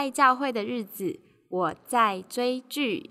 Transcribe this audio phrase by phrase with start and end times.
[0.00, 1.18] 在教会的日子，
[1.48, 3.10] 我在追剧。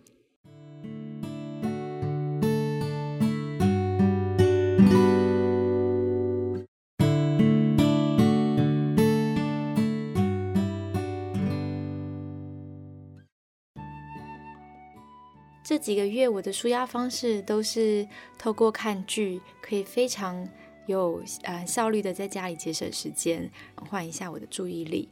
[15.61, 20.47] 这几个月，我的舒压方式都是透过看剧，可以非常
[20.85, 25.09] 有呃效率的在家里节省时间，换一下我的注意力。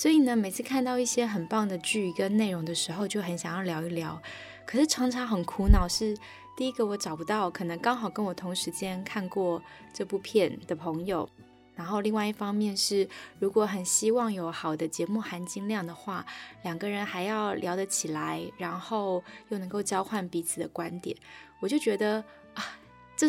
[0.00, 4.18] 所以呢，每次看到一些很棒的剧跟内容的时候，就很想要聊一聊。
[4.64, 6.16] 可是常常很苦恼，是
[6.56, 11.28] 第一个我找不到可能刚好跟我同时间看过这部片的朋友。
[11.74, 13.06] 然后，另外一方面是，
[13.38, 16.24] 如果很希望有好的节目含金量的话，
[16.62, 21.14] 两个人还要聊得起来，然后又能够交换彼此的观点，
[21.60, 22.24] 我就觉得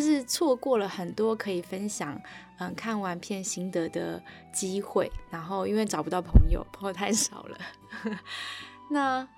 [0.00, 2.20] 是错过了很多可以分享
[2.58, 5.10] 嗯看完片心得的机会。
[5.30, 7.58] 然后，因为找不到朋友，朋友太少了。
[8.90, 9.28] 那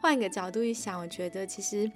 [0.00, 1.90] 换一个角度一想，我觉得其实。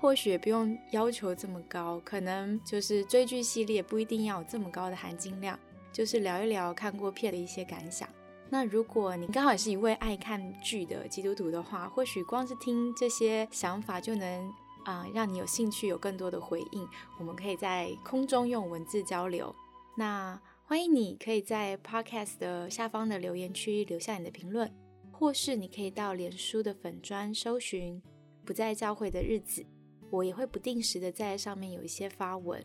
[0.00, 5.58] 或许也不用要求这么高，可能就是追剧系列不一定要有这么高的含金量，
[5.90, 8.06] 就是聊一聊看过片的一些感想。
[8.50, 14.52] 那如果你刚好也是一位爱看剧的基督徒的话，或许光是听这些想法就能
[14.84, 16.88] 啊让你有兴趣，有更多的回应。
[17.18, 19.54] 我们可以在空中用文字交流。
[19.96, 24.72] 那欢迎你可以在 Podcast 的下方的留言区留下你的评论，
[25.12, 28.02] 或是你可以到脸书的粉砖搜寻
[28.44, 29.64] “不在教会的日子”。
[30.10, 32.64] 我也会不定时的在上面有一些发文。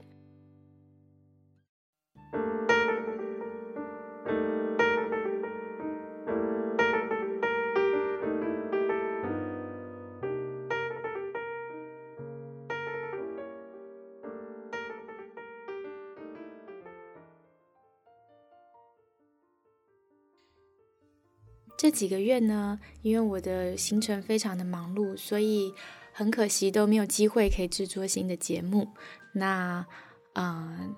[21.89, 25.73] 这几个月呢，因为我的行程非常的忙碌，所以。
[26.11, 28.89] 很可惜都没有机会可以制作新的节目，
[29.32, 29.86] 那
[30.33, 30.94] 嗯，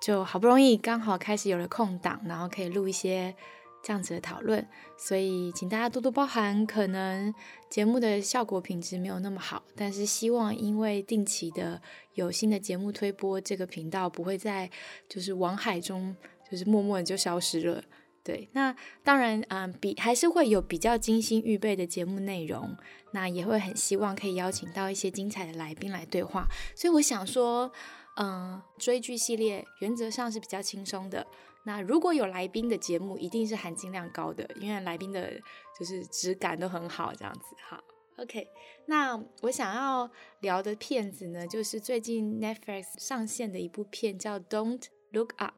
[0.00, 3.34] 就好不容易刚好开始有了空档，然后可以录一些
[3.82, 4.64] 这样子的讨论，
[4.96, 7.34] 所以请大家多多包涵，可能
[7.68, 11.82] 节目的效果品质没有那么好，但是希望因为定期的
[12.14, 14.70] 有新的节目推播，这个频道不会在
[15.08, 16.14] 就是网海中
[16.48, 17.82] 就是默默的就消失了。
[18.22, 22.76] 对，那当然，嗯，比还是会有比较精心预备的节目内容，
[23.12, 26.46] 那也会很希望可以邀请到一些精彩的来宾来对话。
[26.76, 27.72] 所以我想说，
[28.16, 31.26] 嗯，追剧系列原则上是比较轻松的。
[31.64, 35.32] 那如果有来宾的节目，一定是含金量高的，因为来宾的
[35.78, 37.56] 就是质感都很好，这样子。
[37.68, 37.82] 好
[38.18, 38.46] ，OK。
[38.86, 40.10] 那我想要
[40.40, 45.54] 聊的片子呢，就是最近 Netflix 上线的一部片，叫《Don't Look Up》。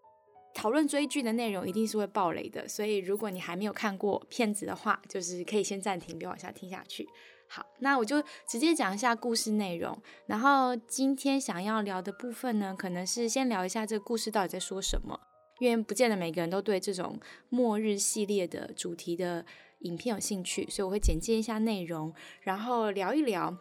[0.55, 7.09] 讨论追剧的内容一定是会爆雷的，所以如果你还没有看过片子的话，就是可以先暂停，别往下听下去。
[7.49, 9.97] 好，那我就直接讲一下故事内容。
[10.27, 15.21] 然后今天想要聊的部分呢，可能是先聊一下这个故事到底在说什么，
[15.59, 17.21] 因为不见得每个人都对这种
[17.51, 19.45] 末日系列的主题的
[19.81, 23.55] 影片有兴趣，所以我会简介一下内容，然后聊一聊，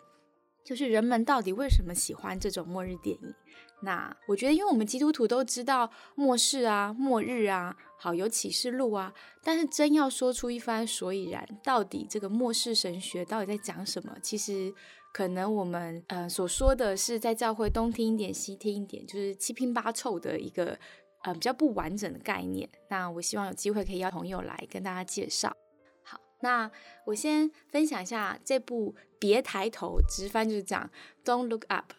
[0.64, 3.34] 就是人们到底为什么喜欢这种末日电影。
[3.84, 14.16] 那我觉得，因为我们基督徒都知道末世啊、末日啊，好有启示录啊，但是真要说出一番所以然，到底这个末世神学到底在讲什么？
[14.22, 14.72] 其实
[15.12, 20.78] 可能我们呃所说的是在教会东听一点西听一点，就是七拼八凑的一个
[21.24, 22.70] 呃比较不完整的概念。
[22.90, 25.52] 那我希望有机会可以邀朋友来跟大家介绍。
[26.04, 26.70] 好，那
[27.08, 30.88] 我先分享一下这部《别抬头》，直翻就是讲
[31.26, 31.94] “Don't Look Up”。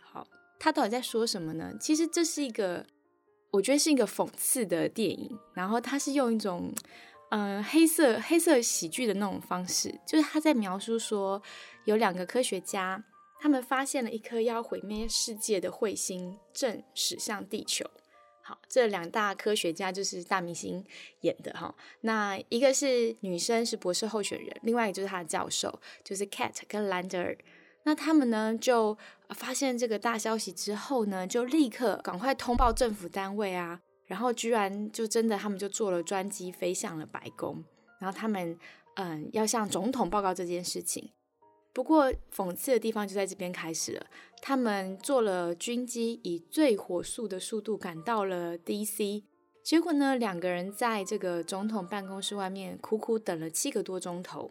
[0.63, 1.75] 他到底在说什么呢？
[1.81, 2.87] 其实这是一个，
[3.51, 5.37] 我觉得是一个讽刺的电影。
[5.55, 6.73] 然后他是用一种，
[7.31, 11.43] 嗯，黑色黑色喜剧的那种方式，就是他在描述说，
[11.85, 13.03] 有两个科学家，
[13.41, 17.85] 他们发现了一颗要毁灭世界的彗星正驶向地球。
[18.45, 20.85] 好，这两大科学家就是大明星
[21.23, 21.75] 演的哈。
[22.03, 27.37] 那一个是女生，是博士候选人；，另外一个就是他的教授，就是 Cat 跟兰德尔。
[27.85, 28.97] 那他们呢，就
[29.33, 37.65] 发现这个大消息之后呢，就立刻赶快通报政府单位啊，然后居然就真的他们就坐了专机飞向了白宫，
[37.99, 38.59] 然后他们
[38.97, 41.11] 嗯要向总统报告这件事情。
[41.73, 44.07] 不过讽刺的地方就在这边开始了，
[44.43, 49.25] 他们坐了军机，以最火速的速度赶到了 D.C.，
[49.65, 54.51] 结果呢，两个人在这个总统办公室外面苦苦等了七个多钟头。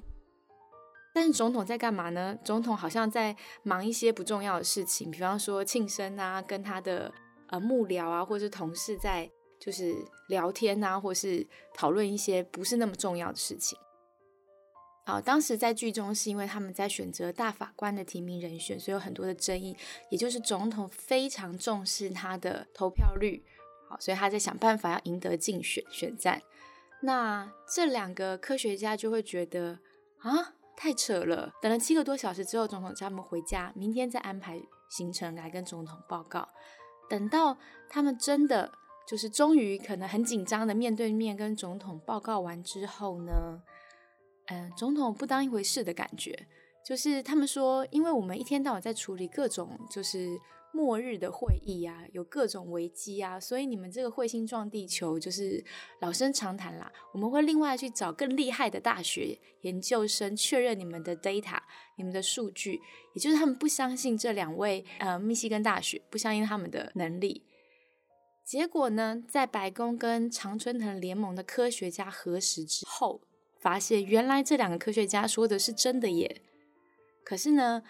[1.14, 2.38] 但是总统在干嘛呢？
[2.44, 7.14] 总统好像在忙一些不重要的事情，比方说庆生啊，跟他的
[7.48, 9.30] 呃幕僚啊，或者是同事在
[9.60, 9.94] 就是
[10.30, 13.78] 聊天啊，或是讨论一些不是那么重要的事情。
[15.04, 19.76] 好，当时在剧中是因为他们在选择大法官的提名人选，所以有很多的争议，
[20.10, 23.44] 也就是总统非常重视他的投票率，
[23.90, 26.42] 好，所以他在想办法要赢得竞选选战。
[27.02, 29.80] 那这两个科学家就会觉得
[30.20, 31.54] 啊，太扯了！
[31.62, 36.48] 等了七个多小时之后，总统叫他们回家，明天再安排行程来跟总统报告。
[37.08, 37.56] 等到
[37.88, 38.72] 他们真的
[39.08, 43.62] 就是终于可能很紧张的面对面跟总统报告完之后呢？
[44.48, 46.48] 嗯，总统不当一回事的感觉，
[46.84, 50.36] 就是他们说，因为我们一天到晚在处理各种就是
[50.74, 55.64] 末日的会议啊，有各种危机啊，所以你们这个彗星撞地球就是
[56.00, 56.92] 老生常谈啦。
[57.14, 61.60] 我们会另外去找更厉害的大学研究生确认你们的 data，
[61.98, 62.82] 你们的数据，
[63.14, 67.44] 也就是他们不相信这两位呃密西根大学，不相信他们的能力。
[68.44, 73.22] 结果呢，在白宫跟常春藤联盟的科学家核实之后。
[73.60, 76.42] 发现原来这两个科学家说的是真的耶！
[77.24, 77.84] 可是呢，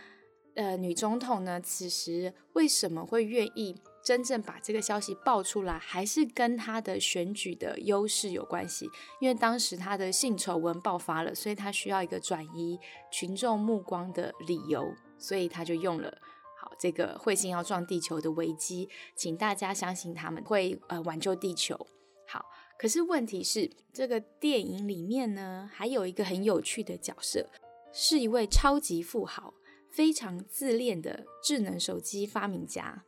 [0.55, 8.89] 呃，女总统呢，此时为什么会愿意真正把这个消息爆出来，还是跟她的选举的优势有关系？
[9.19, 12.79] 因为当时她的性丑闻爆发了，所以她需要一个转移
[13.11, 16.17] 群众目光的理由，所以她就用了
[16.59, 21.75] 好这个彗星要撞地球的危机，请大家相信他们会呃挽救地球。
[22.27, 22.45] 好。
[22.77, 27.47] 可是问题是，这个电影里面呢，还有一个很有趣的角色，
[27.93, 29.53] 是一位超级富豪，
[29.91, 33.03] 非常自恋的智能手机发明家。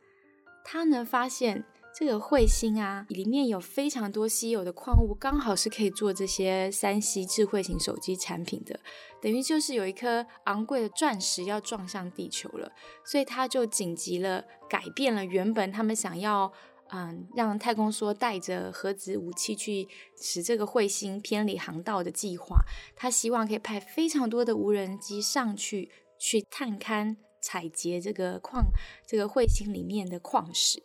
[0.64, 1.64] 他呢发现
[1.94, 8.78] 这个彗星啊，里面有非常多稀有的矿物，刚好是可以做这些三 C 智慧型手机产品的。
[9.20, 12.72] 等于就是有一颗昂贵的钻石要撞向地球了，
[13.04, 16.52] 所以他就紧急了，改变了原本他们想要。
[16.90, 19.88] 嗯，让太空梭带着核子武器去
[20.20, 22.58] 使这个彗星偏离航道的计划，
[22.94, 25.90] 他希望可以派非常多的无人机上去，
[26.24, 28.64] 去探勘、采集这个矿、
[29.06, 30.82] 这个彗星里面的矿石。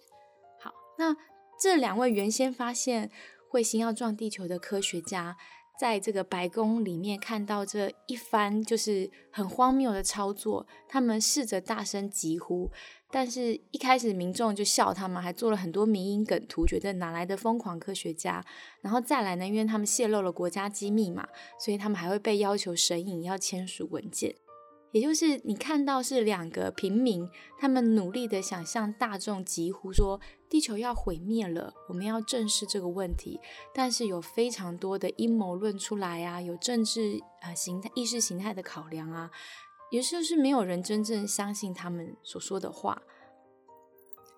[0.60, 1.16] 好，那
[1.58, 3.10] 这两位原先发现
[3.50, 5.38] 彗星要撞地球的科学家。
[5.80, 12.70] 在这个白宫里面看到这一番就是很荒谬的操作，他们试着大声疾呼，
[13.10, 18.44] 但是一开始民众就笑他们，还做了很多迷音梗图，觉得哪来的疯狂科学家？
[18.82, 21.26] 然后再来呢，因为他们泄露了国家机密嘛，
[21.58, 24.36] 所以他们还会被要求神隐，要签署文件。
[24.92, 30.20] 也就是你看到是两个平民，他们努力的想向大众疾呼说
[30.50, 33.40] 地球要毁灭了，我们要正视这个问题。
[33.74, 39.30] 但是有非常多的阴谋论出来啊，有政治啊形态、意识形态的考量啊，
[39.92, 43.02] 也就是没有人真正相信他们所说的话。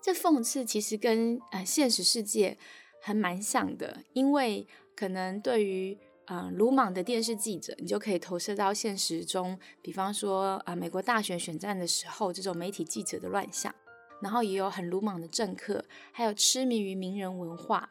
[0.01, 2.57] 这讽刺其实跟呃现实世界
[3.01, 5.98] 还蛮像的，因为可能对于。
[6.33, 9.60] 嗯，鲁莽的电视记者，你就可以投射到现实中。
[9.81, 13.75] 比方说，啊，美国大选选战的时候，这种媒体记者的乱象，
[14.22, 17.89] 然后也有很鲁莽的政客，还有痴迷于名人文化，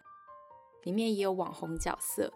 [0.85, 2.33] 里面也有网红角色。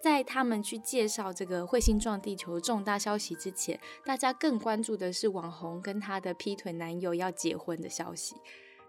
[0.00, 8.36] 在他们去介绍这个彗星撞地球重大消息之前，大家更关注的是网红跟他的劈腿男友要结婚的消息。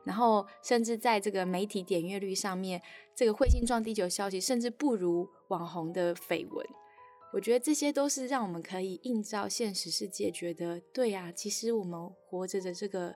[0.08, 2.82] 然后，甚至在这个媒体点阅率上面，
[3.14, 6.66] 这个彗星撞地球消息甚至不如网红的绯闻。
[7.34, 13.10] 我觉得这些都是让我们可以映照现实世界，觉得对呀，其实我们活着的这个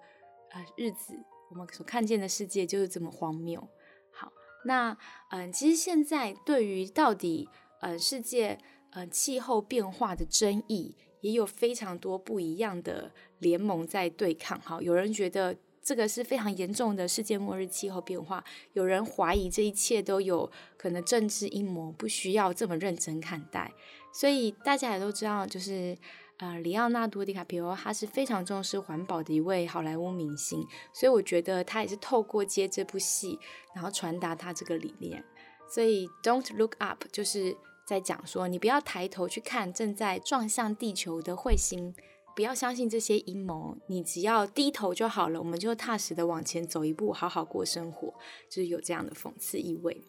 [0.50, 1.18] 呃日子，
[1.50, 3.66] 我们所看见的世界就是这么荒谬。
[4.12, 4.30] 好，
[4.66, 4.98] 那
[5.30, 7.48] 嗯，其实现在对于到底
[7.80, 8.60] 呃世界
[8.92, 14.60] 呃气候变化的争议，也有非常多不一样的联盟在对抗。
[14.60, 15.56] 哈，有人觉得。
[15.84, 23.72] 这个是非常严重的世界末日气候变化，有人怀疑这一切都有可能政治阴谋，不需要这么认真看待。
[24.14, 25.98] 所以大家也都知道，就是
[26.38, 33.40] 呃，里奥纳多·迪卡皮欧他是非常重视环保的一位好莱坞明星，所以我觉得他也是透过接这部戏，
[33.74, 35.24] 然后传达他这个理念。
[35.70, 41.96] 所以 Don't look up 就是在讲说，你不要抬头去看正在撞向地球的彗星。
[42.34, 48.14] 不要相信这些阴谋，你只要低头就好了，我们就踏实的往前走一步，好好过生活，
[48.50, 50.02] 就是有这样的讽刺意味。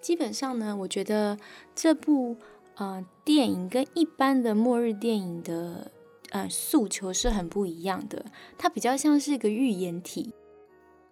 [0.00, 1.38] 基本上呢，我觉得
[1.74, 2.36] 这部。
[2.76, 5.90] 呃，电影跟一般的末日电影的
[6.30, 8.24] 呃诉求是很不一样的，
[8.56, 10.32] 它比较像是一个预言体。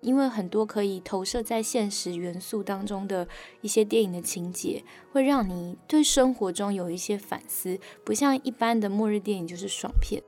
[0.01, 3.27] 因为很多可以投射在现实元素当中的
[3.63, 10.23] 一些电影的情节，会让你对生活中有一些反思，不像一般的末日电影就是爽片。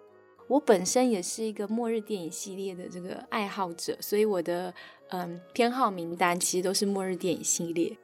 [0.48, 4.72] 我本身也是一个末日电影系列的这个爱好者，所以我的
[5.10, 7.94] 嗯偏好名单其实都是末日电影系列。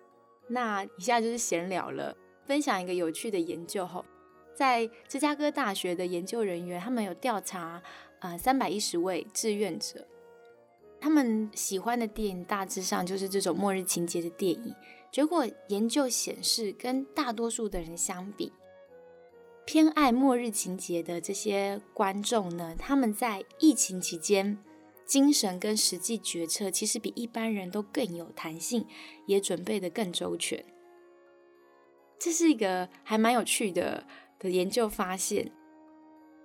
[0.48, 2.14] 那以下就是闲聊了，
[2.46, 4.04] 分享一个有趣的研究后，
[4.54, 7.82] 在芝加哥大学的研究人员，他们有调查
[8.20, 10.06] 啊三百一十位志愿者，
[11.00, 14.74] 他们喜欢的电影大致上就是这种末日情节的电影。
[15.10, 18.52] 结果研究显示，跟大多数的人相比。
[19.64, 24.58] 偏爱末日情节的这些观众呢，他们在疫情期间
[25.04, 28.86] 精神跟实际决策其实比一般人都更有弹性，
[29.26, 30.64] 也准备的更周全。
[32.24, 34.04] 这是一个还蛮有趣的
[34.38, 35.50] 的研究发现。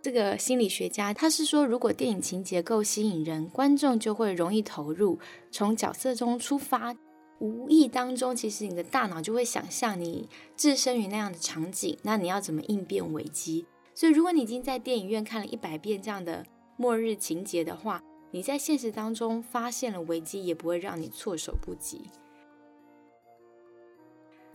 [0.01, 5.19] 这个心理学家他是说，如果电影情节够吸引人，观众就会容易投入，
[5.51, 6.95] 从角色中出发。
[7.39, 13.63] 无意当中，其实你的大脑就会想象你置身于那样的场景，那你要怎么应变危机？
[13.93, 16.43] 所以，如果你已经在电影院看了一百遍这样的
[16.77, 22.09] 末日情节的话，你在现实当中发现了危机，也不会让你措手不及。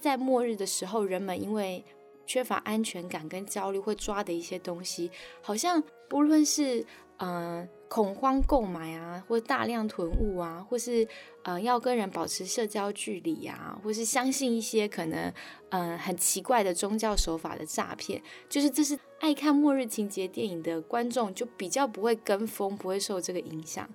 [0.03, 1.83] 在末日的时候，人们因为
[2.27, 6.85] 缺乏安全感跟焦虑，会抓的一些东西，好像不论是
[7.19, 7.67] 嗯。
[7.93, 11.07] 恐慌购买啊，或大量囤物啊，或是
[11.43, 15.31] 呃要跟人保持社交距离啊，或是相信一些可能
[15.69, 23.87] 嗯很奇怪的宗教手法的诈骗，就是这是爱看末日情节电影的观众就比较不会跟风，不会受这个影响，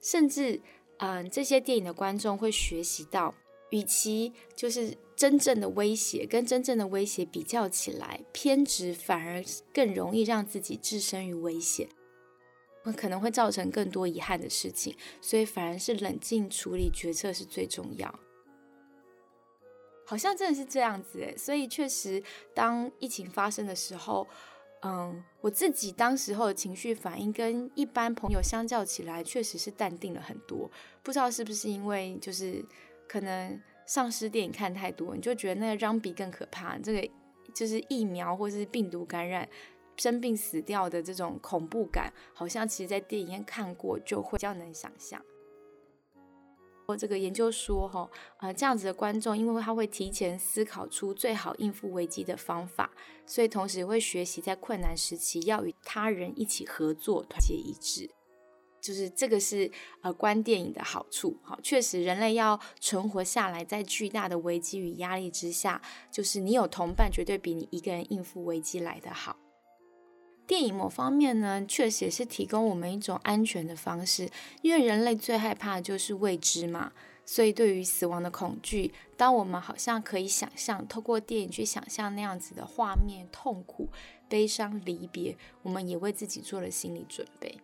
[0.00, 0.60] 甚至
[0.98, 3.34] 嗯这些电影的观众会学习到，
[3.72, 9.42] 与其就是真正的威胁跟真正的威胁比较起来，偏执反而
[9.74, 11.88] 更容易让自己置身于危险。
[12.96, 18.12] 可能会造成更多遗憾的事情，所以反而是冷静处理决策是最重要。
[20.04, 22.20] 好像真的是这样子诶，所以确实，
[22.52, 24.26] 当疫情发生的时候，
[24.82, 30.68] 嗯，我自己当时候的情绪反应跟一般朋友相较起来，确实是淡定了很多。
[31.04, 32.64] 不知道是不是因为就是
[33.12, 37.10] 可能丧尸电影看太多，你就觉得那个让比更可怕，这个
[37.52, 39.46] 就是疫苗或者是病毒感染。
[39.98, 45.22] 生病死掉的这种恐怖感，好像其实在电影院看过就会比较能想象。
[46.86, 52.90] 我这个研究说，哈，呃，这样子的观众，因为他会提前思考出最好应付危机的方法，
[53.26, 58.10] 所以同时会学习在困难时期要与他人一起合作，团结一致。
[58.82, 59.70] 就是这个是
[60.02, 61.38] 呃观电影的好处。
[61.42, 69.36] 好，确实人类要存活下来，在巨大的危机与压力之下，就是你有同伴，绝对比你一个人应付危机来得好。
[70.44, 74.28] 电影某方面呢，确实也是提供我们一种安全的方式，
[74.60, 76.92] 因为人类最害怕的就是未知嘛。
[77.24, 83.88] 所以对于死亡的恐惧，当我们好像可以想象，透过电影去想象那样子的画面，痛苦、
[84.28, 87.60] 悲伤、离别，我们也为自己做了心理准备。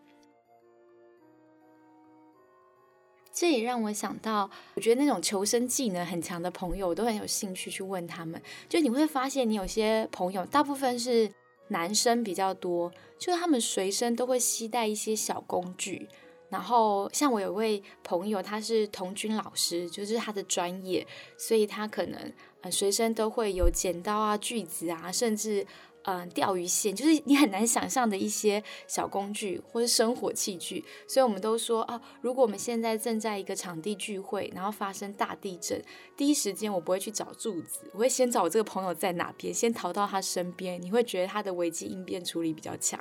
[3.41, 8.43] 这也让我想到，我觉得那种求生技能很强的朋友，我都很有兴趣去问他们。
[8.69, 11.31] 就你会发现，你有些朋友，大部分是。
[11.71, 16.09] 男生比较多，就是他们随身都会携带一些小工具。
[16.49, 25.67] 然后像我有位朋友，他是童军老师，就是他的专业，所以他可能呃随身都会有剪刀啊、锯子啊，甚至。
[26.05, 35.83] 嗯，钓鱼线就是你很难想象的一些小工具或者生活器具，所以我们都说啊，如果我们现在正在一个场地聚会，然后发生大地震，
[36.17, 40.81] 第一时间我不会去找柱子，我会先找我这个朋友在哪边，先逃到他身边。
[40.81, 42.99] 你会觉得他的危机应变处理比较强。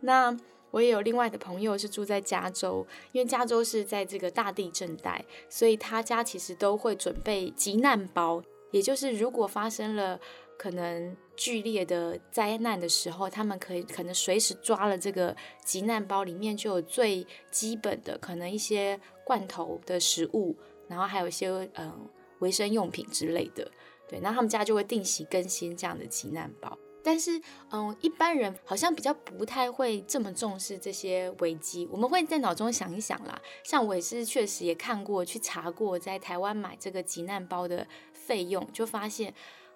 [0.00, 0.36] 那
[0.72, 8.42] 我也有另外的朋友是住在加州，因为加州是在这个大地震带，所以他家其实都会准备急难包，
[8.72, 10.20] 也就是如果发生了。
[10.58, 20.56] 可能剧烈的灾难的时候，他们可以可能随时抓了这个急难包，里面就有最基本的可能一些罐头的食物，
[20.88, 23.70] 然后还有一些嗯卫生用品之类的。
[24.08, 26.76] 对，那他们家就会定期更新这样的急难包。
[27.02, 27.40] 但是
[27.70, 31.86] 嗯，一般人好像比较不太会这么重视这些危机。
[31.92, 39.34] 我们会在脑中想一想啦，像我也是确实也看过去查过，在台湾买这个急难包的费用，就发现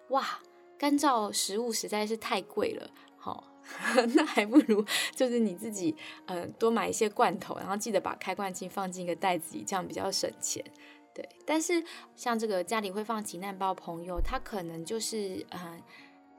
[0.08, 0.40] 哇。
[0.80, 3.52] 干燥食物实在是太贵了，好，
[4.16, 4.82] 那还不如
[5.14, 5.94] 就是你自己，
[6.24, 10.64] 嗯，多买一些罐头，然后记得把开罐器放进一个袋子里，这样比较省钱。
[11.12, 11.84] 对，但是
[12.16, 15.82] 像这个家里会放急难包朋友，他可能就是，嗯，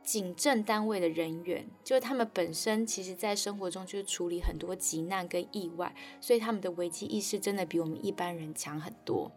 [0.03, 9.31] 警政单位的人员，就是他们本身其实在生活中就是处理很多急难跟意外，所以他们的危机意识真的比我们一般人强很多。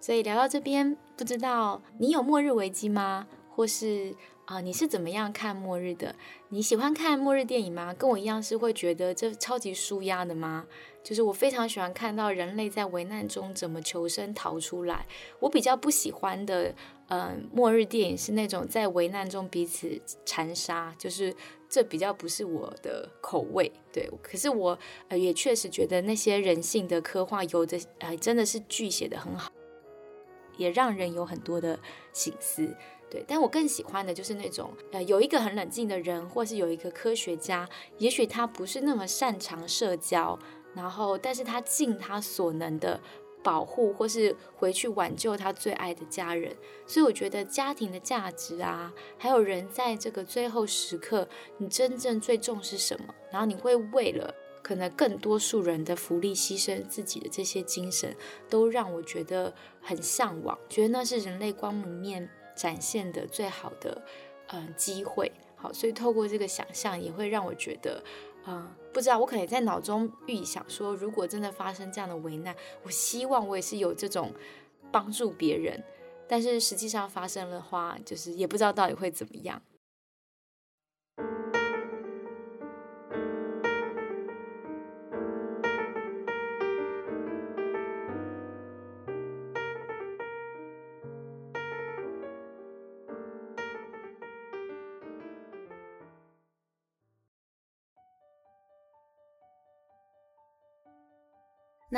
[0.00, 3.26] 所以聊到这边，不知道你有末日危机吗？
[3.54, 4.14] 或是
[4.46, 6.14] 啊，你是怎么样看末日的？
[6.48, 7.92] 你喜欢看末日电影吗？
[7.92, 10.66] 跟我一样是会觉得这超级舒压的吗？
[11.04, 15.06] 就是我非常喜欢看到人类在危难中怎么求生逃出来。
[15.40, 16.74] 我比较不喜欢的，
[17.08, 21.34] 嗯，末日电影是那种在危难中彼此残杀，就是
[21.68, 23.70] 这比较不是我的口味。
[23.92, 24.78] 对，可是我
[25.08, 29.52] 呃也确实觉得那些人性的刻画，有的呃真的是剧写的很好。
[30.60, 31.78] 也让人有很多的
[32.12, 32.76] 心思，
[33.10, 33.24] 对。
[33.26, 40.38] 但我更喜欢的就是那种，呃，有一个很冷静的人，或是有一个科学家，也许他不是那么擅长社交，
[40.74, 43.00] 然后，但是他尽他所能的
[43.42, 46.54] 保护，或是回去挽救他最爱的家人。
[46.86, 51.26] 所以我觉得家庭的价值啊，还有人在这个最后时刻，
[51.56, 53.14] 你真正最重视什么？
[53.32, 54.34] 然后你会为了。
[54.62, 58.14] 可能更多数人的福利牺牲自己的这些精神，
[58.48, 64.02] 都让我觉得很向往，觉得那是人类光明面展现的最好的
[64.48, 65.30] 嗯机会。
[65.56, 68.02] 好，所以透过这个想象，也会让我觉得，
[68.46, 74.32] 嗯，不知道我可能在脑中预想说，如果真的发生这样的危难，我希望我也是有这种
[74.90, 75.82] 帮助别人，
[76.26, 79.60] 但是实际上发生的话，就是也不知道到底会怎么样。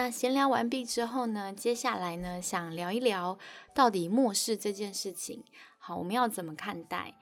[0.03, 3.39] 那闲聊完毕之后呢，接下来呢，想聊一聊
[3.73, 5.45] 到底末世这件事情，
[5.79, 7.15] 好，我们要怎么看待？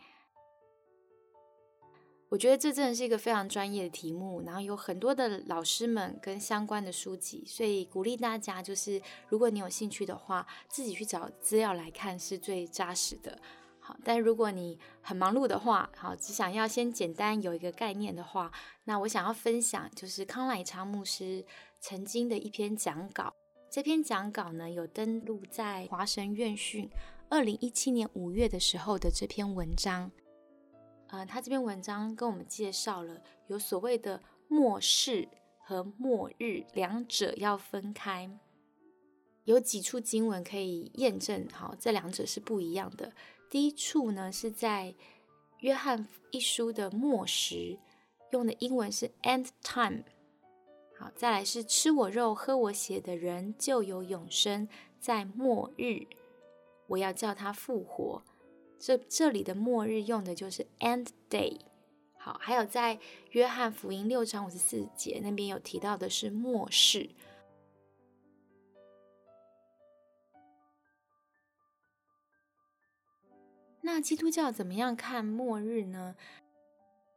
[2.31, 13.39] 我觉得这真的是一个非常专业的题目，然后有很多的老师们跟相关的书籍，所以鼓励大家就是，如果你有兴趣的话，自己去找资料来看是最扎实的。
[13.79, 18.51] 好，但如果你很忙碌的话，好，只想要先简单有一个概念的话，
[18.85, 21.45] 那我想要分享就是康乃昌牧师。
[21.81, 23.35] 曾经的一篇讲稿，
[23.71, 26.89] 这篇讲稿呢有登录在华神院讯
[27.31, 30.11] 二零一七年五月的时候的这篇文章。
[31.09, 35.27] 呃，他这篇文章跟我们介绍了有所谓的末世
[35.59, 38.31] 和末日两者要分开，
[39.45, 43.13] 有几处经文可以验证，好，这两者是不一样的。
[43.49, 44.95] 第一处呢是在
[45.61, 47.79] 约翰一书的末时，
[48.33, 50.05] 用的英文是 end time。
[51.01, 54.69] 好，再来是吃我肉、喝我血的人就有永生，
[55.01, 56.07] 在末日
[56.89, 58.23] 我要叫他复活。
[58.79, 61.59] 这这里的末日用的就是 end day。
[62.19, 67.09] 好，还有在约翰福音六章五十四节那边有提到的是末世。
[73.81, 76.15] 那基督教怎么样看末日呢？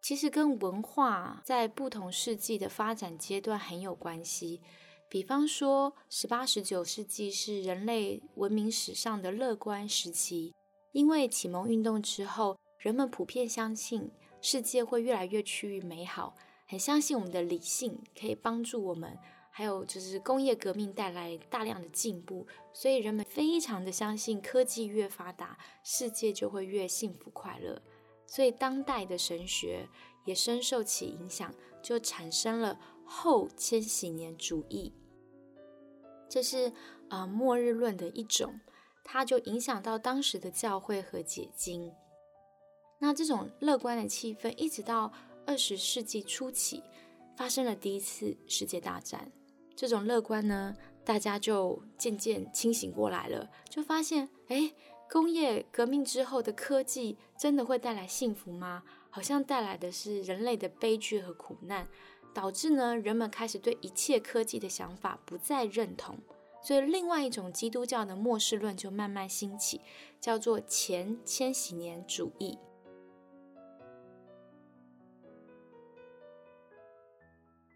[0.03, 4.61] 其实跟文化在不同世纪的发展阶段很有关系。
[5.07, 10.53] 比方说，十八、十九世纪是人类文明史上的乐观时期，
[10.91, 14.11] 因为启蒙运动之后，人们普遍相信
[14.41, 16.35] 世界会越来越趋于美好，
[16.67, 19.17] 很相信我们的理性可以帮助我们。
[19.55, 27.81] 还有就是工业革命带来大量的进步，所以人们非常的相信科技越发达，世界就会越幸福快乐。
[28.33, 29.87] 所以，当代的神学
[30.25, 34.91] 也深受其影响，就产生了后千禧年主义。
[36.27, 36.73] 这是
[37.11, 38.59] 呃末日论的一种，
[39.03, 41.93] 它就影响到当时的教会和解经。
[42.97, 45.13] 那这种乐观的气氛，一直到
[45.45, 46.81] 二十世纪初期，
[47.37, 49.31] 发生了第一次世界大战。
[49.75, 54.73] 这种乐观呢，大家就渐渐清醒过来了，就发现，哎。
[55.11, 58.83] 工业革命之后的科技真的会带来幸福吗？
[59.09, 61.87] 好像带来的是人类的悲剧和苦难，
[62.33, 66.17] 导致呢人们开始对一切科技的想法不再认同，
[66.63, 69.81] 所以另外一种基督教的末世论就慢慢兴起，
[70.19, 72.57] 叫做前千禧年主义。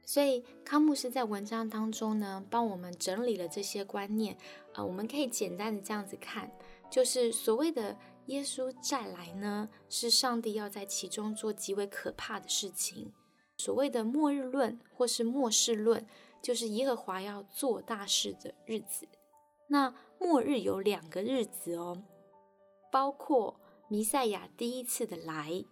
[0.04, 4.36] 所以康姆斯在文章当中呢，帮我们整理了这些观念，
[4.74, 6.50] 呃，我们可以简单的这样子看。
[6.90, 7.98] 就是所谓的
[8.28, 13.14] 耶稣再来呢，是上帝要在其中做极为可怕的事情。
[13.58, 16.06] 所谓的末日论或是末世论，
[16.42, 19.08] 就是耶和华要做大事的日子。
[19.68, 22.04] 那末日有两个日子哦，
[22.92, 25.66] 包括弥赛亚第一次的来。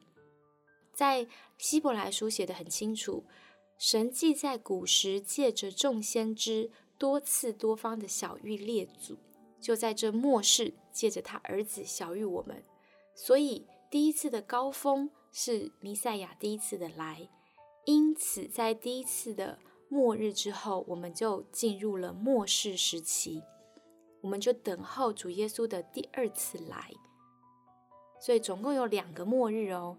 [0.93, 3.25] 在希伯来书写的很清楚，
[3.78, 9.17] 神既在古时借着众先知多次多方的小谕列祖，
[9.65, 12.63] 就在这末世借着他儿子小谕我们。
[13.15, 17.28] 所以第一次的高峰是弥赛亚第一次的来，
[17.86, 19.58] 因此在第一次的
[19.89, 23.41] 末日之后，我们就进入了末世时期，
[24.21, 26.91] 我们就等候主耶稣的第二次来。
[28.21, 29.97] 所以总共有两个末日哦。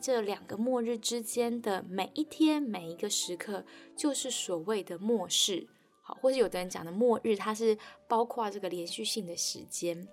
[0.00, 3.64] 这两个末日之间的每一天、每一个时刻，
[3.96, 5.66] 就是所谓的末世，
[6.06, 10.06] 好，或是有的人讲的末日，它是包括这个连续性的时间。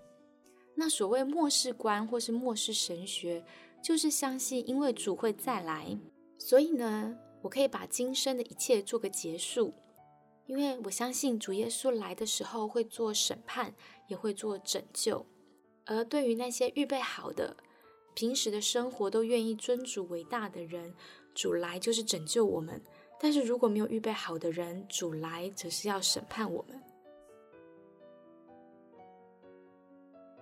[0.73, 3.43] 那所谓末世观或是末世神学，
[3.83, 5.99] 就是相信因为主会再来，
[6.37, 9.73] 所以呢，我可以把今生的一切做个结束，
[10.45, 13.75] 因为我相信主耶稣来的时候会做审判，
[14.07, 15.25] 也会做拯救。
[15.83, 17.57] 而对于那些预备好的，
[18.15, 20.95] 平时的生活都愿意尊主为大的人，
[21.35, 22.79] 主来就是拯救我们；
[23.23, 26.81] 但是如果没有预备好的人，主来则是要审判我们。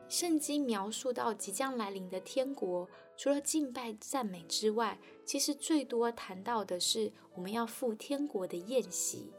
[0.08, 2.88] 圣经描述到即将来临的天国，
[3.18, 9.30] 除了敬拜赞美之外，其实最多谈到的是我们要赴天国的宴席，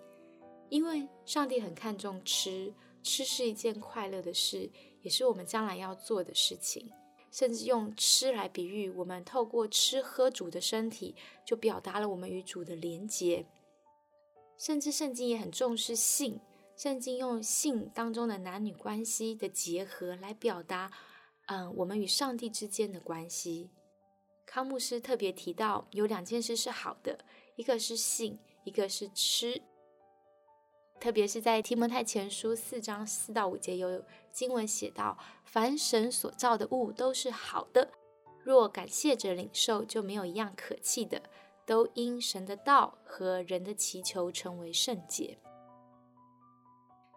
[0.69, 2.73] 因为上帝很看重吃，
[3.03, 6.93] 吃是一件快乐的事，也是我们将来要做的事情。
[7.31, 11.15] 甚至用吃来比喻，我们透过吃喝主的身体，
[11.45, 13.47] 就表达了我们与主的连结。
[14.59, 16.41] 甚至圣经也很重视性，
[16.77, 20.91] 圣经用性当中的男女关系的结合来表达，
[21.47, 23.71] 嗯，我们与上帝之间的关系。
[24.45, 27.25] 康牧师特别提到，有两件事是好的，
[27.57, 29.63] 一个是性，一个是吃。
[30.99, 37.91] 特别是在提摩太前书四章四到五节有经文写道：“凡神所造的物都是好的，
[38.43, 41.23] 若感谢着领受，就没有一样可弃的，
[41.67, 45.39] 都因神的道和人的祈求成为圣洁。”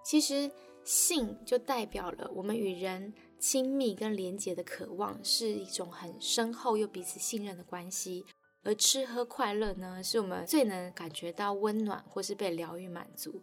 [0.03, 0.51] 其实
[0.83, 8.25] 信就代表了我们与人亲密跟连结的渴望，是一种很深厚又彼此信任的关系。
[8.65, 13.41] 而吃喝快乐呢，是我们最能感觉到温暖或是被疗愈满足。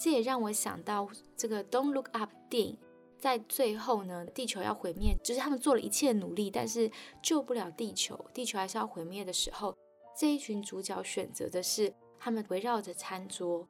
[0.00, 2.78] 这也让我想到这个《Don't Look Up》电影，
[3.18, 6.90] 在最后呢，地球要毁灭，就是他们做了一切努力，但是
[7.22, 9.76] 救不了地球，地球还是要毁灭的时候，
[10.18, 13.68] 这一群主角选择的是他们围绕着餐桌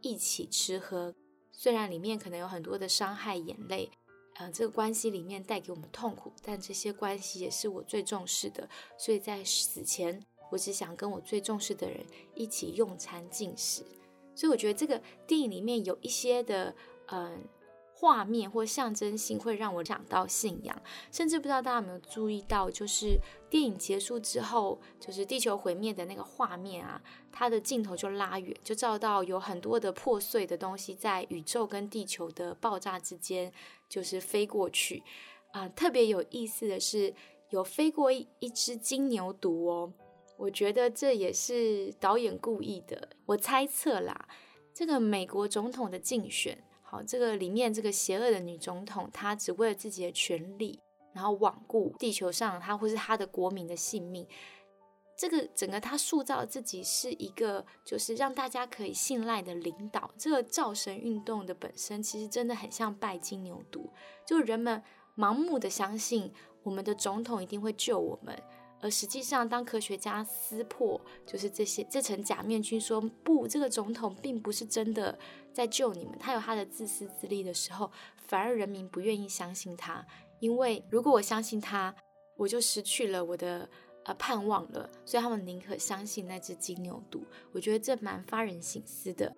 [0.00, 1.14] 一起吃喝，
[1.52, 3.90] 虽然里面可能有很多的伤害、眼泪，
[4.36, 12.00] 呃，这个关系里面带给我们痛苦，但这些关系也是我最重视的，所以在死前，我只想跟我最重视的人
[12.34, 13.84] 一起用餐进食。
[14.36, 16.72] 所以我觉得这个电影里面有一些的
[17.08, 17.42] 嗯
[17.98, 20.82] 画面或象征性，会让我想到信仰。
[21.10, 23.18] 甚至不知道大家有没有注意到，就是
[23.48, 27.00] 电影结束之后，就是地球毁灭的那个画面啊，
[27.32, 33.50] 它的镜头就拉远，就照到有很多的破碎的东西在宇宙跟地球的爆炸之间，
[33.88, 35.02] 就是飞过去
[35.52, 35.66] 啊。
[35.70, 37.14] 特别有意思的是，
[37.48, 39.90] 有飞过一一只金牛犊哦。
[40.36, 43.08] 我觉得这也是导演故意的。
[43.24, 44.28] 我猜测啦，
[44.74, 50.78] 这个美国总统的竞选，好，这个里面这个邪恶的女总统，她只为了自己的权利，
[51.14, 54.26] 然后罔顾地球上她或是她的国民的性命。
[55.16, 60.10] 这个整个她塑造自己是一个，就是让大家可以信赖的领导。
[60.18, 63.88] 这个造神运动的本身，其实真的很像拜金牛犊，
[64.26, 64.82] 就人们
[65.16, 66.30] 盲目的相信
[66.62, 68.38] 我们的总统一定会救我们。
[68.80, 75.18] 而实际上，当科学家撕破就是这些这层假面具，说不，这个总统并不是真的
[75.52, 77.90] 在救你们，他有他的自私自利的时候，
[78.28, 80.06] 反而人民不愿意相信他，
[80.40, 81.94] 因为如果我相信他，
[82.36, 83.68] 我就失去了我的
[84.04, 87.22] 呃盼望了，所以他们宁可相信那只金牛犊。
[87.52, 89.34] 我觉得这蛮发人省思的。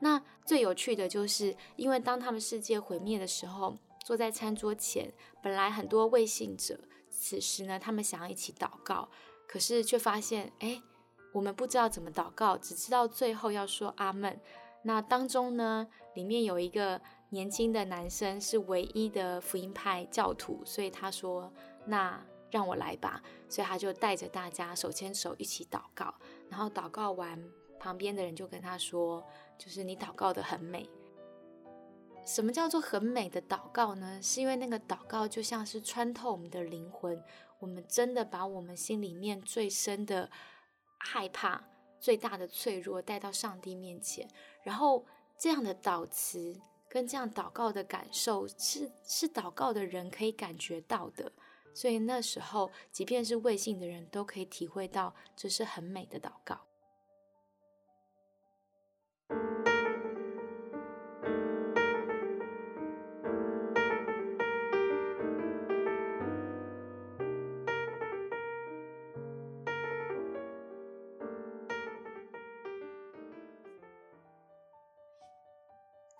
[0.00, 6.78] 那最有趣的就是，因为当他们世界毁灭的时候，坐在餐桌前，本来很多未信者。
[7.22, 9.08] 此时呢，他们想要一起祷告，
[9.46, 10.82] 可是却发现，哎，
[11.30, 14.40] 我们不知道怎么祷告，只知道最后要说阿门。
[14.82, 21.52] 那当中呢，里面有一个年轻的男生是唯一的福音派教徒，所以他说
[21.86, 26.12] ：“那让我来吧。”所以他就带着大家手牵手一起祷告。
[26.48, 27.40] 然后祷告完，
[27.78, 29.24] 旁边的人就跟他说
[29.56, 30.90] ：“就是你祷告的很美。”
[32.24, 34.20] 什么叫做很美的祷告呢？
[34.22, 37.22] 是因为那个祷告就像是穿透我们的灵魂，
[37.58, 40.30] 我们真的把我们心里面最深的
[40.98, 41.62] 害怕、
[41.98, 44.28] 最大的脆弱带到上帝面前，
[44.62, 45.04] 然后
[45.36, 51.32] 这样的祷词跟这样祷告的感受，是是祷告的人可以感觉到的。
[51.74, 56.60] 所以那时候，即便是未信的人都可以体会到，这是很美的祷告。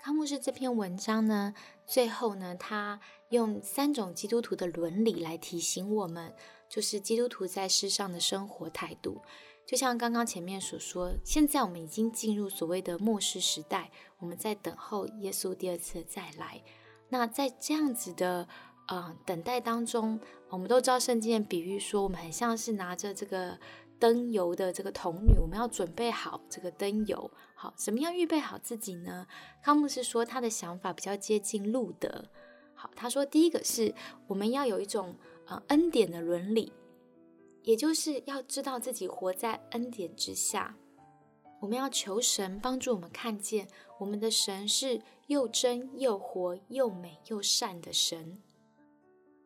[0.03, 1.55] 康牧师这篇文章呢，
[1.87, 6.35] 最后呢，他用三种基督徒的伦理来提醒我们，
[6.69, 9.23] 就是基督徒在世上的生活态度。
[9.65, 16.61] 就像刚刚前面所说，现在我们已经进入所谓的末世时代，我们在等候耶稣第二次再来。
[17.09, 18.49] 那在这样子的
[18.89, 23.57] 呃等待当中，我们都知道圣经的比喻说，我们很像是拿着这个。
[24.03, 27.31] 灯油的这个童女，我们要准备好这个灯油。
[27.55, 29.29] 好，怎么样预备好自己呢？
[29.63, 32.25] 康姆斯说他的想法比较接近路德。
[32.75, 33.95] 好，他说第一个是
[34.27, 35.15] 我们要有一种
[35.47, 36.73] 呃恩典的伦理，
[37.63, 40.77] 也就是要知道自己活在恩典之下。
[41.61, 43.69] 我们要求神帮助我们看见
[44.01, 48.43] 我们的神是又真又活又美又善的神。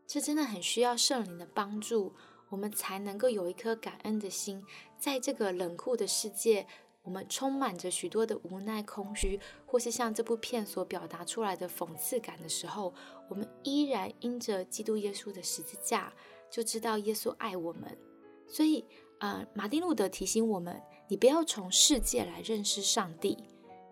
[0.07, 2.15] 这真的很需要圣灵的帮助。
[2.49, 4.65] 我们才能够有一颗感恩的心，
[4.99, 6.67] 在这个冷酷的世界，
[7.03, 12.95] 我们充满着许多的无奈、空虚，或是像这部片所表达出来的讽刺感的时候，
[13.29, 16.13] 我们依然因着基督耶稣的十字架，
[16.49, 17.99] 就知道耶稣爱我们。
[18.47, 18.85] 所以，
[19.19, 23.37] 呃，马丁路德提醒我们：你不要从世界来认识上帝。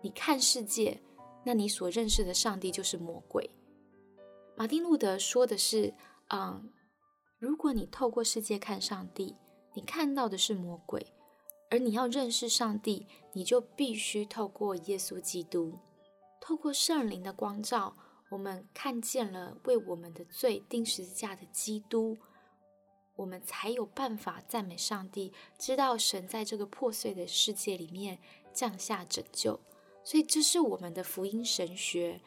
[0.01, 1.01] 你看世界，
[1.43, 3.49] 那你所认识的上帝就是魔鬼。
[4.55, 5.93] 马丁路德说的是，
[6.29, 6.71] 嗯。
[7.45, 9.35] 如果你透过世界看上帝，
[9.73, 10.99] 你看到的是魔鬼；
[11.69, 15.77] 而你要认识上帝，你就必须透过耶稣基督，
[16.41, 17.95] 透过圣灵的光照，
[18.31, 22.17] 我们看见了为我们的罪钉十字架的基督，
[23.15, 28.17] 我们才有办法赞美上帝，知道神在这个破碎的世界里面
[28.55, 29.59] 降下拯救。
[30.03, 32.21] 所以，这是我们的福音神学。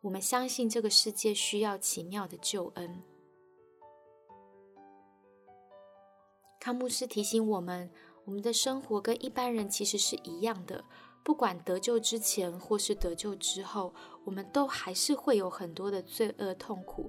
[0.00, 3.02] 我们相信这个世界需要奇妙的救恩。
[6.66, 7.88] 汤牧师提醒我们，
[8.24, 10.84] 我们的生活跟一般人其实是一样的。
[11.22, 17.08] 不管得救之前或是得救之后，我们都还是会有很多的罪恶痛苦。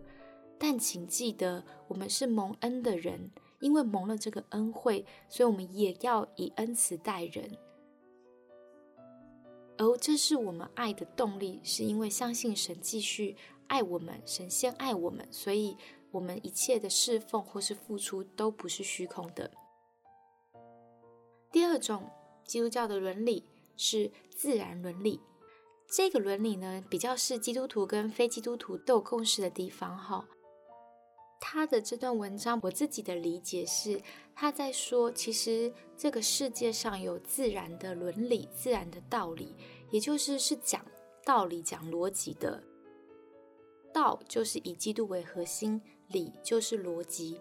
[0.60, 7.58] 但请记得，我们是蒙恩的人，因为蒙了这个恩惠，所以我们也要以恩慈待人。
[9.80, 15.76] 而这是我们爱的动力，是因为相信神继续爱我们，神先爱我们，所以。
[16.12, 19.52] 我们一切的侍奉或是付出都不是虚空的。
[21.52, 22.10] 第二种
[22.46, 23.44] 基督教的伦理
[23.76, 25.20] 是自然伦理，
[25.90, 29.98] 这个伦理呢，比较是基督徒跟非基督徒都有共识的地方。
[29.98, 30.28] 哈，
[31.40, 34.02] 他的这段文章，我自己的理解是，
[34.36, 39.56] 他在说，其实这个世界上有自然的伦理、自然的道理，
[39.90, 40.86] 也就是是讲
[41.26, 42.64] 道理、讲逻辑的。
[43.94, 45.82] 道就是以基督为核心。
[46.08, 47.40] 理就是逻辑。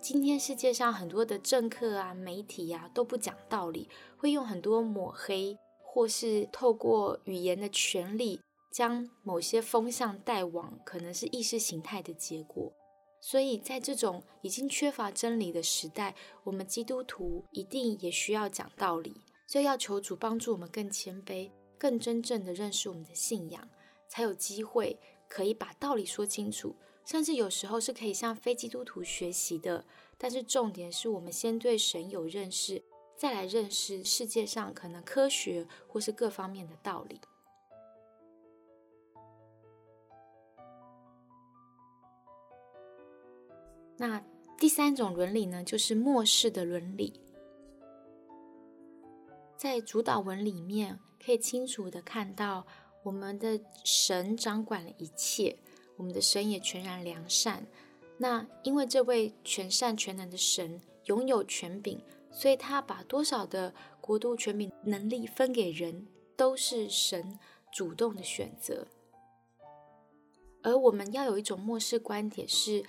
[0.00, 8.40] 今天世界上很多的政客啊、媒体啊都不讲道理，会用很多抹黑，或是透过语言的权利，
[8.72, 12.72] 将某些风向带往可能是意识形态的结果。
[13.20, 19.14] 所以在这种已经缺乏真理的时代，我们基督徒一定也需要讲道理。
[19.46, 21.48] 所以要求主帮助我们更谦卑，
[21.78, 23.68] 更真正的认识我们的信仰，
[24.08, 24.98] 才有机会
[25.28, 26.74] 可以把道理说清楚。
[27.04, 29.84] 甚至有时候是可以向非基督徒学习的，
[30.16, 32.82] 但是重点是我们先对神有认识，
[33.16, 37.20] 再来认识世界上可能科学或是各方面的道理。
[43.98, 44.24] 那
[44.58, 47.20] 第三种伦理呢，就是末世的伦理，
[49.56, 52.66] 在主导文里面可以清楚的看到，
[53.04, 55.58] 我们的神掌管了一切。
[56.02, 57.64] 我们的神也全然良善，
[58.18, 67.38] 那因为这位全善全能的神拥有权柄，所以他把多少的国度权柄能力分给人，都是神
[67.72, 68.84] 主动的选择。
[70.64, 72.84] 而我们要有一种末世观点，是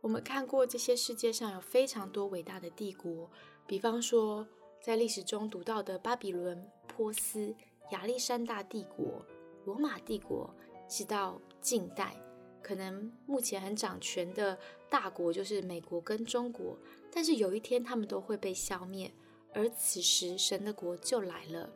[0.00, 3.30] 我们看过这些世界上有非常多伟大的帝国，
[3.68, 4.44] 比方说
[4.82, 7.54] 在历史中读到的巴比伦、波斯、
[7.92, 9.24] 亚历山大帝国、
[9.64, 10.52] 罗马帝国，
[10.88, 12.20] 直到近代。
[12.68, 14.58] 可能目前很掌权的
[14.90, 16.76] 大国就是美国跟中国，
[17.10, 19.10] 但是有一天他们都会被消灭，
[19.54, 21.70] 而此时神的国就来了。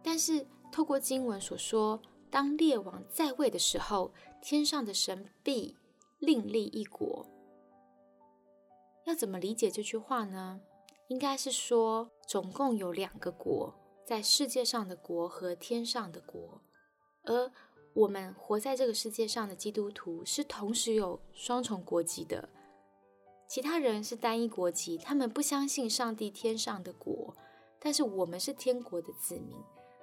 [0.00, 5.76] 但是透过经文所说，当列王在位的时候，天上的神必
[6.20, 7.26] 另立一国。
[9.06, 10.60] 要怎么理解这句话呢？
[11.08, 16.60] 应该是说，总共有两个国，在世界上的国和天上的国，
[17.24, 17.50] 而
[17.96, 22.46] 我们活在这个世界上的基督徒是同时有双重国籍的。
[23.48, 27.34] 其他人是单一国籍，他们不相信上帝天上的国，
[27.80, 29.56] 但是我们是天国的子民，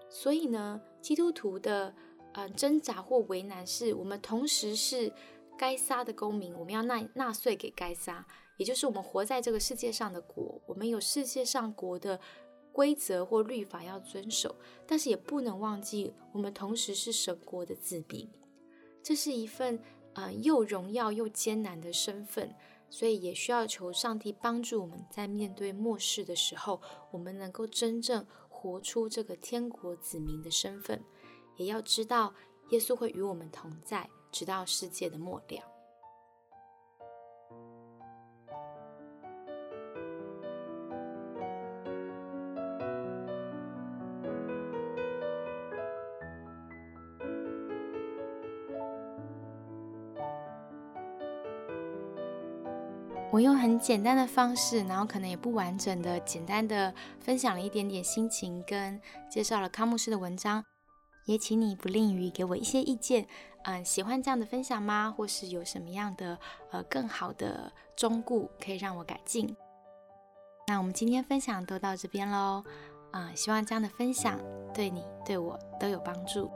[0.10, 1.94] 所以呢，基督徒的
[2.32, 5.14] 呃挣扎或为难是，我们同时是
[5.56, 8.26] 该撒的公民，我们要纳纳税给该撒。
[8.58, 12.20] 也就是我们活在这个世界上的国，我们有世界上国的
[12.74, 14.54] 规则或律法要遵守，
[14.86, 18.28] 但是也不能忘记，我们同时是神国的子民。
[19.02, 19.80] 这是一份
[20.14, 22.54] 呃又荣耀又艰难的身份，
[22.90, 26.82] 所以也需要求上帝帮助我们在面对末世的时候，
[27.12, 31.02] 我们能够真正活出这个天国子民的身份。
[31.58, 32.34] 也要知道，
[32.70, 35.73] 耶稣会与我们同在，直到世界的末了。
[53.34, 60.64] 我用很简单的方式，然后可能也不完整的，简单的分享了一点点心情，跟介绍了康牧师的文章，
[61.26, 63.26] 也请你不吝于给我一些意见。
[63.64, 65.12] 嗯，喜欢这样的分享吗？
[65.18, 66.38] 或是有什么样的
[66.70, 69.58] 呃更好的忠固可以让我改进？
[70.68, 72.64] 那我们今天分享都到这边喽。
[73.10, 74.40] 啊，希望这样的分享
[74.76, 76.52] 对你对我都有帮助。